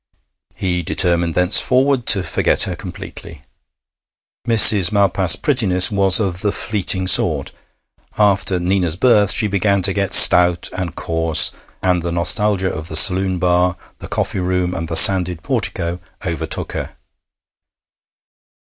[0.55, 3.43] He determined thenceforward to forget her completely.
[4.47, 4.91] Mrs.
[4.91, 7.51] Malpas's prettiness was of the fleeting sort.
[8.17, 11.51] After Nina's birth she began to get stout and coarse,
[11.83, 16.71] and the nostalgia of the saloon bar, the coffee room, and the sanded portico overtook
[16.71, 16.95] her.